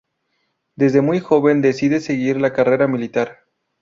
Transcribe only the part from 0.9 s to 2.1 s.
muy joven decide